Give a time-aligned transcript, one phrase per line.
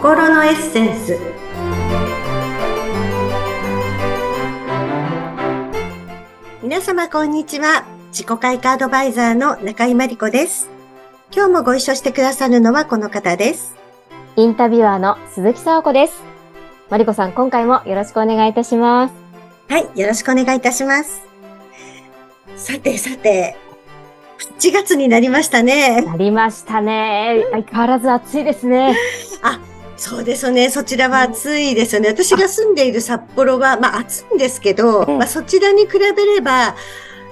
[0.00, 1.18] 心のエッセンス。
[6.62, 7.84] 皆様こんにちは。
[8.10, 10.70] 自己開花アドバイザーの中井真理子です。
[11.30, 13.76] 今日もご一緒してくださるのはこの方です。
[14.36, 16.22] インタビュアーの鈴木沙子です。
[16.88, 19.14] 真理子さん今回もよろしくお願いいたします。
[19.68, 21.20] はいよろしくお願いいたします。
[22.56, 23.54] さてさて
[24.58, 26.00] 7月になりましたね。
[26.00, 27.44] なりましたね。
[27.50, 28.96] 相変わらず暑いですね。
[29.44, 29.60] あ、
[30.00, 30.70] そうですね。
[30.70, 32.08] そちらは暑いですよね。
[32.08, 36.74] 私が住んでいる札幌は、まあ暑いんですけど、まあそちらに比べれば、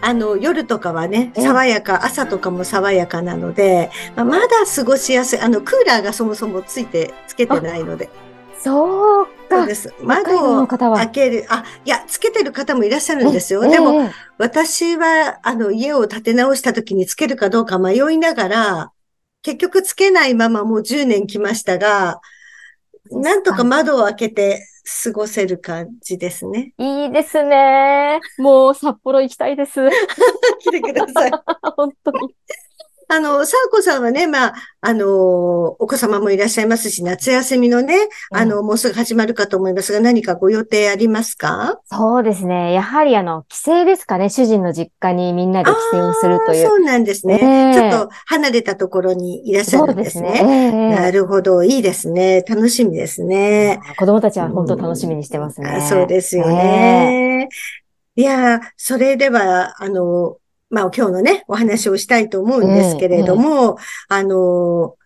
[0.00, 5.40] あの、夜とかはね、爽やか、朝とかも爽やかなので、まあ、まだ過ごしやすい。
[5.40, 8.10] あの、クーラーがそもそもついて、つけてないので。
[8.54, 9.94] そうそうです。
[10.00, 11.46] 窓を開ける。
[11.50, 13.68] あ、いや、つけてる方もいらっしゃるんですよ。
[13.68, 13.96] でも、
[14.38, 18.92] 私は、あの、家を建て直した時につけるかどうか迷いながら、
[19.42, 22.20] 結局つけないままもう10年来ましたが、
[23.10, 24.66] なんとか窓を開けて
[25.04, 26.72] 過ごせる感じですね。
[26.78, 28.20] いいですね。
[28.38, 29.80] もう札幌行きたいです。
[30.60, 31.30] 来てください。
[31.76, 32.34] 本当に。
[33.08, 41.80] あの、さあこさんはね、まあ、あの、お子様もいらっしゃいますし、夏休みのね、うん、あの、もうすぐ始まるかと思いますが、何かご予定ありますか？
[41.86, 42.72] そうですね。
[42.72, 44.30] やはりあの、帰省ですかね。
[44.30, 46.66] 主人の実家にみんなで帰省をするという。
[46.66, 50.36] そうなんですね、えー、ちょっと離れたところにいらっしゃるんですね。
[50.36, 51.62] すねえー、なるほど。
[51.62, 52.42] いいですね。
[52.48, 53.80] 楽しみですね。
[53.98, 55.76] 子供たちは本当楽しみにしてますね。
[55.76, 57.48] うん、そうですよね。
[58.16, 60.36] えー、いや、それでは、あの、
[60.74, 63.76] まあ今日のね、お話をしたいと思うんですけれども、うんうん、
[64.08, 64.96] あの、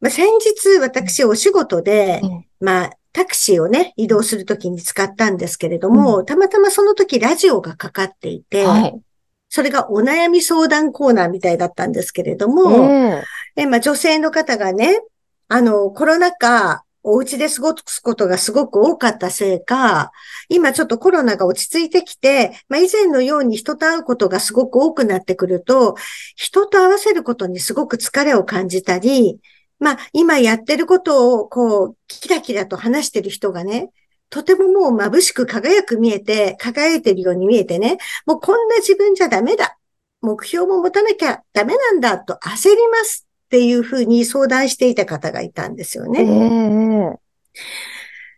[0.00, 9.00] まあ、先日私お仕事で、うん、まあタクシーをね、移動するときに使ったんですけれども、うん、たまたまその時ラジオがかかっていて、はい、
[9.48, 13.22] それがお悩み相談コーナーみたいだったんですけれども、えー、
[13.56, 15.00] えまあ、女性の方がね、
[15.48, 20.12] あの、コロナ禍、お家で過ごすことがすごく多かったせいか、
[20.48, 25.96] 今ちょっとコロナが落ち着いてきて、まあ以前のように人と会うことがすごく多くなってくると、
[26.36, 29.40] 人と合わせることにすごく疲れを感じたり、
[29.78, 33.90] まあ今やってることをこう、キラキラと話してる人がね、
[34.30, 39.78] とてももう眩しく輝く見えて、輝いてるように見えてね、もうこんな自分じゃダメだ。
[40.20, 46.20] 目標も持たなきゃダメなんだと焦りますっていうふうに相談していた方がいたんですよね。
[46.20, 47.16] えー、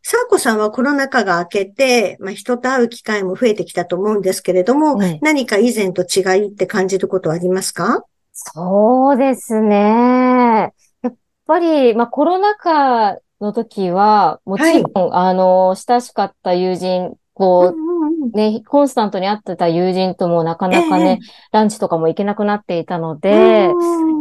[0.03, 8.05] サーコさんはコロナ禍が明けて、まあ、人と会う機会も増えてきたと思うんですけれども、何か以前と違いって感じることはありますか？
[8.33, 10.73] そうですね。
[11.03, 11.15] やっ
[11.47, 23.71] ぱり、まあ、コロナ禍の時は、もちろん、はい、あの、親しかった友人、こう、うんね、コンスタントに会ってた友人ともなかなかね、えー、ランチとかも行けなくなっていたので、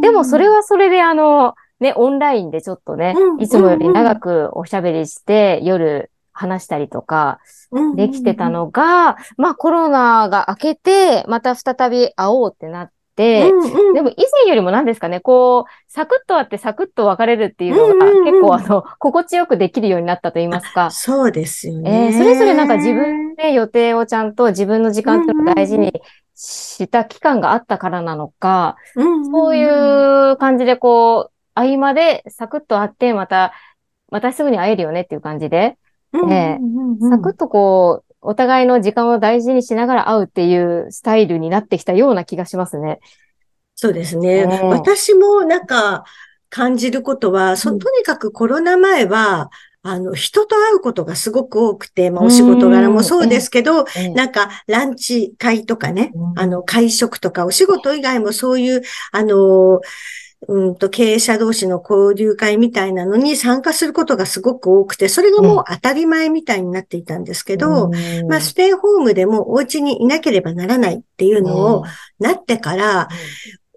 [0.10, 7.40] でもそれはそれであの、ね、オンラインでちょっとね、いつもより長くおしゃべりして、夜話したりとか、
[7.96, 13.52] できてたのが、まあコロナが明けて、また再び会おうってなって、
[13.94, 20.90] でも以前よりも何ですかね、こう、サクッと会ってサクッと別れるっていうのが、結構あの、心地よくできるようになったと言いますか。
[20.92, 22.08] そうですよね。
[22.14, 25.94] えー、それぞれなんか自分で予定をちゃんと自分の時間っていうのを大事に
[26.42, 28.78] した期間があったからなのか、
[29.32, 33.52] そういう感じでこう、合間でサクッと会って、また、
[34.10, 35.78] またすぐに会えるよねっていう感じで、
[36.14, 36.62] ね、
[37.10, 43.00] サクッとこう、お互いの時間を大事にしながら会うっていうスタイルになってきたような気がしますね。
[43.76, 44.46] そうですね。
[44.46, 46.06] 私もなんか
[46.50, 49.50] 感じることは、そとにかくコロナ前は、
[49.82, 58.82] あの、人と会うことがすごく多くて、まあ、お仕事柄もそうですけど、なんか、ランチ会とかね、あの、会食とか、お仕事以外もそういう、
[59.14, 59.80] あの、
[60.48, 67.90] うんと、経営者同士の交流会みたいなのに参加することがすごく多くて、それがもう当たり前みたいになっていたんですけど、
[68.28, 71.84] まあ、ステイホームでもお家にいなければならないっていうのを
[72.20, 73.10] なってから、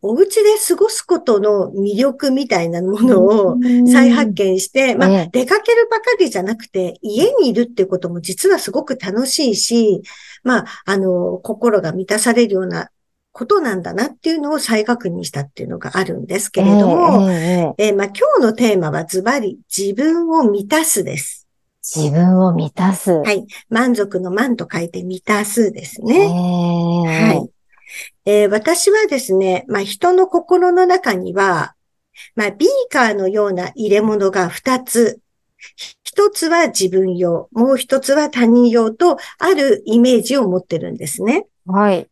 [0.05, 3.57] お家で過ごすことの魅力みたいなものを
[3.91, 10.03] 再発見して、まあ、出かけるばかりじゃなくて、家にいるってことも実はすごく楽しいし、
[10.43, 12.91] まあ、あの、心が満たされるような
[13.31, 21.49] ことなんだなっていうのを再確認したっていうのがあるんですけれども、えー、えー、まあ、今日のテーマはズバリ自分を満たすです。
[21.97, 23.13] 自分を満たす。
[23.13, 23.47] はい。
[23.69, 26.25] 満足の満と書いて満たすですね。
[26.25, 27.51] えー、はい。
[28.25, 31.75] えー、私はですね、まあ、人の心の中には、
[32.35, 35.21] まあ、ビーカーのような入れ物が2つ。
[36.05, 41.47] 1つは自分用、もう1つは他人用と、あるイメージを持ってるんですね。
[41.67, 42.09] はい。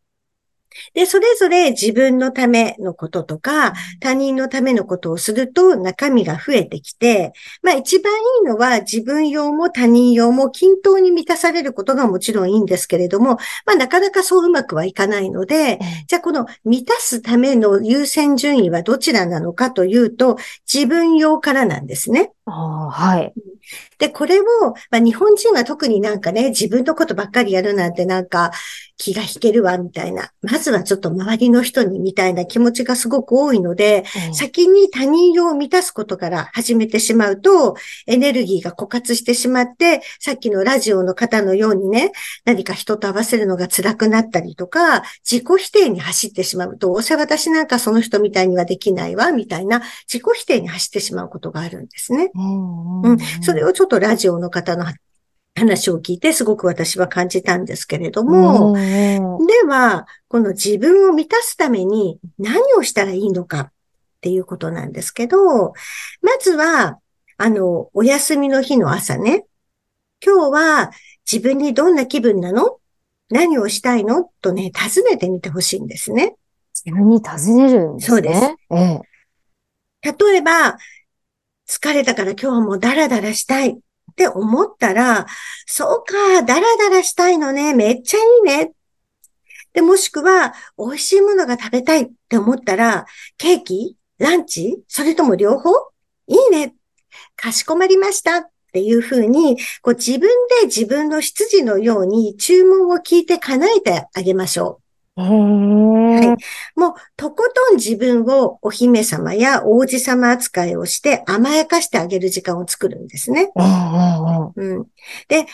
[0.94, 7.32] で、それぞれ自分のためのこととか、他人のためのことをすると中身が増えてきて、
[7.62, 20.37] まあ一番いいのは自分用も他人用も均等に満たされることがもちろんいいんですけれども、まあなかなかそううまくはいかないので、じゃあこの満たすための優先順位はどちらなのかというと、
[20.72, 22.32] 自分用からなんですね。
[22.46, 23.32] はい。
[23.99, 24.45] で、これを、
[24.91, 28.51] まあ、日本人は特になんかね、自分のことばっかりやるなんてなんか
[28.97, 30.31] 気が引けるわ、みたいな。
[30.43, 37.77] まずはちょっと周りの人にみたいな気持ちがすごく多いので、うん、先に他人用を満たすことから始めてしまうと、
[38.07, 42.13] エネルギーが枯渇してしまって、さっきのラジオの方のようにね、
[42.45, 49.81] 何か人と合わせるのが辛くなったりとか、自己否定に走ってしまうと、どうせ私なんかその人みたいにはできないわ、みたいな
[50.13, 52.31] 自己否定に走ってしまうことがあるんですね。
[52.35, 53.19] うん、うん、
[53.50, 54.85] それをちょっとラジオの方の
[55.56, 58.81] 話を聞いてすごく私は感じたんですけれども、で
[59.67, 63.73] は、この自分を満たすために何をしたらいいのかっ
[64.20, 65.73] ていうことなんですけど、
[66.23, 67.00] まずは、
[67.38, 69.47] あの、お休みの日の朝ね、
[70.25, 70.91] 今日は
[71.31, 72.79] 自分にどんな気分なの？
[73.31, 74.31] 何をしたいの？
[74.43, 76.37] とね、尋ねてみてほしいんですね。
[76.85, 78.17] 自分に尋ねるんですね。
[78.17, 78.44] そうです。
[78.70, 79.00] ええ、
[80.03, 80.79] 例えば、
[81.70, 83.75] 疲れたから今日はもうダラダラしたいっ
[84.17, 85.26] て思ったら、
[85.67, 88.72] そうか、ダラダラしたいのね、めっちゃいいね。
[89.72, 93.06] で、もしくは、美味しいものが食べたいって思ったら、
[93.38, 95.70] ケーキランチそれとも両方？
[96.26, 96.75] いいね。
[97.37, 100.28] かしこまりましたっていうふうに、こう自分
[100.61, 104.80] で自分の執事のように注文を聞いて叶えてあげましょう。
[105.22, 106.78] はい。
[106.78, 113.50] もう、とことん自分をお姫様や王子様扱いをして甘やかしてあげる時間を作るんですね。
[114.56, 114.87] うん、
[115.28, 115.46] で、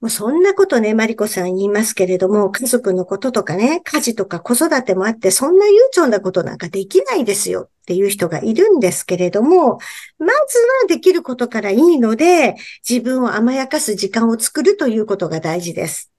[0.00, 9.78] もうそんなことね、マリコさん言いますけれども、家族のこととかね、家事とか子育てもあって、そんな悠長なことなんかできないですよっていう人がいるんですけれども、
[10.18, 12.56] まずはできることからいいので、
[12.88, 16.12] 自分を甘やかす時間を作るということが大事です。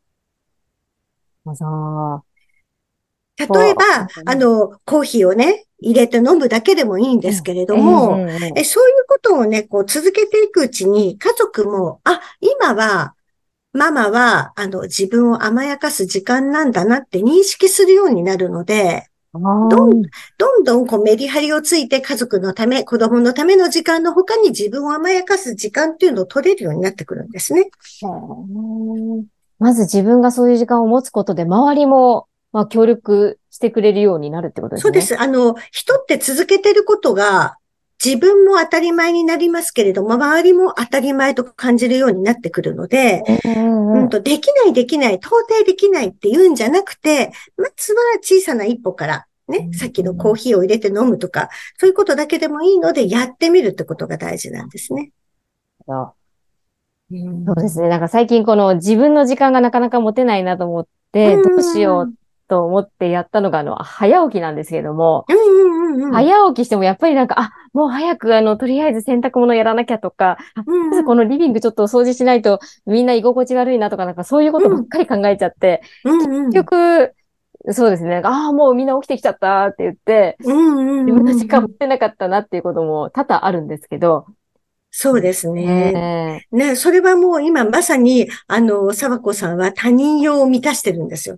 [3.38, 3.84] 例えば、
[4.26, 8.18] あの、コーヒーをね、入れて飲むだけでもいいんですけれども、
[8.56, 13.14] えそういうことをね、こう続けていくうちに、家族も、あ、今は、
[13.74, 19.40] ママは、あの、自分を甘やかす時間なんだなって認識するようになるので、ど
[19.88, 20.02] ん
[20.38, 27.70] どんどんこうメリハリをついて家族のため、子供のための時間の他に自分を甘やかす時間っていうのを取れるようになってくるんですね。
[29.60, 34.88] まず自分がそういう時間を持つことで、周りもまあ、協力してくれるようになるってことですね。
[34.88, 35.20] そうです。
[35.20, 37.58] あの、人って続けてることが、
[38.04, 55.12] 自分も当たり前になりますけれども、周りも当たり前と感じるようになってくるので、うんとできないできない、到底できないって言うんじゃなくて、まずは小さな一歩から、ね、さっきのコーヒーを入れて飲むとか、そういうことだけでもいいので、やってみるってことが大事なんですね。
[55.88, 57.88] そうですね。
[57.88, 62.14] なんか最近この自分の時間がなかなか持てないなと思って、どうしよう
[62.48, 65.26] と思ってやったのが、あの、早起きなんですけれども、
[66.12, 77.14] 早起きしてもやっぱりなんか、あ、もう早く、あの、とりあえず洗濯物やらなきゃとか、まずこのリビングちょっと掃除しないとみんな居心地悪いなとか、なんかそういうことばっかり考えちゃって、結局、
[77.72, 78.22] そうですね。
[78.24, 84.26] ああ、もうみんな起きてきちゃったって言って、自分の時間持ってなかったなっていうことも多々あるんですけど、
[84.90, 86.46] そうですね。
[86.52, 91.38] ね、それはもう今まさに、あの、沢子さんは他人用を満たしてるんですよ。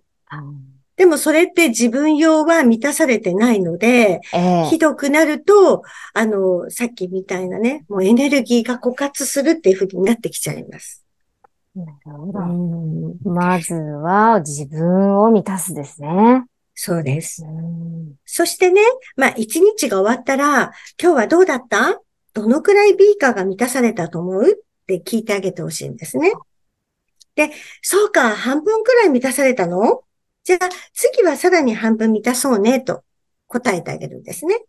[0.99, 11.05] でもそれって自分用は満たされてないので、えー、ひどくなると、あの、さっきみたいなね、もうエネルギーが枯渇するっていうふうになってきちゃいます。
[11.73, 13.29] なるほど。
[13.31, 16.43] まずは自分を満たすですね。
[16.75, 17.45] そうです。
[18.25, 18.81] そしてね、
[19.15, 22.01] まあ一日が終わったら、今日はどうだった？
[22.33, 24.51] どのくらいビーカーが満たされたと思う？
[24.51, 26.33] って聞いてあげてほしいんですね。
[27.35, 27.51] で、
[27.81, 30.01] そうか、半分くらい満たされたの？
[30.49, 33.03] じゃあ、次はさらに半分満たそうね、と
[33.45, 34.65] 答えてあげるんですね。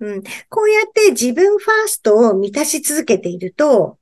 [0.00, 0.22] うん。
[0.50, 3.96] こうやって自分ファーストを満たし続けていると、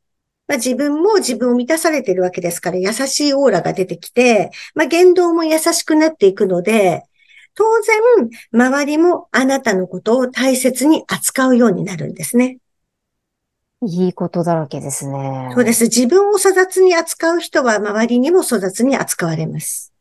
[0.48, 7.04] まあ、自分も自分を満たされているわけですから、優しいオーラが出てきて、まあ、言動も優しくなっていくので、
[7.54, 12.58] 当然、周りもあなたのことを大切に扱うようになるんですね。
[13.82, 15.52] いいことだらけですね。
[15.54, 15.84] そうです。
[15.84, 19.92] 自分を粗雑に扱う人は周りにも粗雑に扱われます。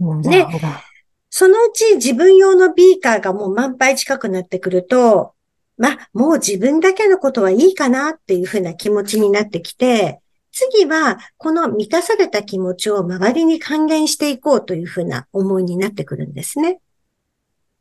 [0.00, 0.22] うん。
[0.22, 0.46] で、
[1.30, 5.34] そのうち自分用のビーカーがもう満杯近くなってくると、
[5.78, 10.20] まあ、もう自分だけのことはいいかなっていうふうな気持ちになってきて、
[10.52, 16.80] 次は、この満たされた気持ちを周りに還元していこうというふうな思いになってくるんですね。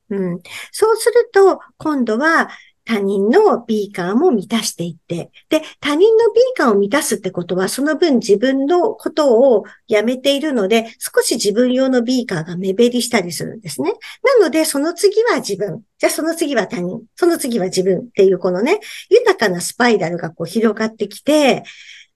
[0.10, 0.40] うん。
[0.72, 2.50] そうすると、今度は
[2.92, 13.94] 他人のビーカーも満たしていって、で、他人のビーカーを満たすってことは、その分自分のことをやめているので、少し自分用のビーカーが目減りしたりするんですね。
[14.24, 15.84] なので、その次は自分。
[16.00, 17.02] じゃあその次は他人。
[17.16, 21.64] その次は自分っていうこのね、豊かなスパイラルがこう広がってきて、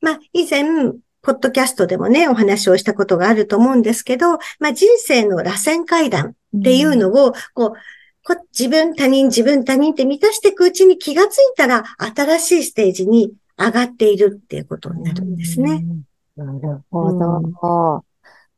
[0.01, 0.65] まあ、以前、
[1.21, 7.73] ポッドキャストでもね、お話をしたことがあると思うんですけど、まあ、人生の螺旋階段っていうのを、こう、
[8.27, 15.85] こ自分、他人、自分、他人って満たしていくうちに気がついたら、新しいステージに上がっているっていうことになるんですね。
[16.35, 18.03] なるほど、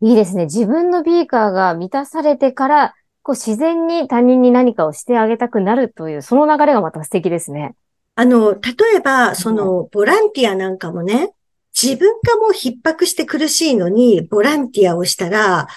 [0.02, 0.08] うん。
[0.10, 0.46] いいですね。
[0.46, 7.76] 自分のビーカーが満たされてから、こう自然に他人に何かをしてあげたくなるという、その流れがまた素敵ですね。
[8.16, 8.60] あの、例
[8.96, 11.34] えば、その、ボランティアなんかもね、
[11.80, 15.68] 自分がもう逼迫して苦しいのに、ボランティアをしたら、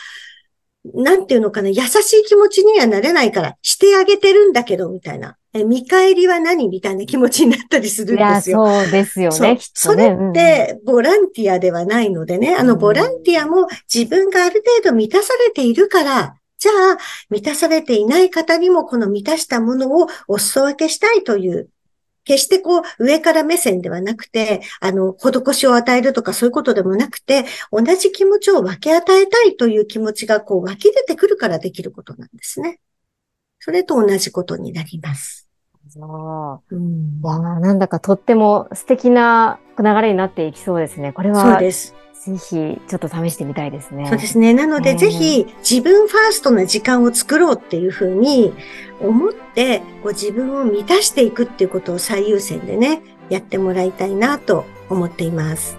[0.84, 5.36] なんていうのかな、優しい気持ちにはなれないから、してあげてるんだけど、みたいな。
[5.52, 6.68] え見返りは何？
[6.68, 8.64] みたいな気持ちになったりするんですよ。
[8.64, 9.36] いや、そうですよね。
[9.36, 16.98] そねそれって、ボランティアではないのでね、あの、ボランティアも自分がある程度満たされているから、じゃあ、
[17.30, 21.68] 満たされていない方にもこの満たしたものをお裾分けしたいという
[22.30, 32.78] 決してこう、上から目線ではなくて、あの、施しを与えるとかそういうことでもなくて、同じ気持ちを分け与えたいという気持ちがこう、湧き出てくるからできることなんですね。
[33.58, 35.48] それと同じことになります。
[35.88, 36.76] そう。
[36.76, 41.12] うん、いやなんだかとっても素敵な流れになっていきそうですね。
[41.12, 41.42] これは。
[41.42, 41.94] そうです。
[42.20, 44.06] ぜひ、ちょっと試してみたいですね。
[44.06, 44.52] そうですね。
[44.52, 48.52] なので、ぜひ、自分ファーストな時間を作ろうっていうふうに
[49.00, 55.78] 思って、こう自分を満たしていくっていうことを最優先でね、やってもらいたいなと思っています。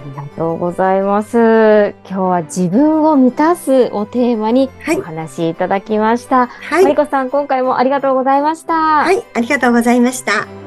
[0.00, 1.36] ありがとうございます。
[1.38, 6.46] 今日は自分を満たすをテーマにお話しいただきました。
[6.46, 6.84] はい。
[6.84, 8.74] マリコさん、今回もありがとうございました。
[8.74, 10.63] はい、ありがとうございました。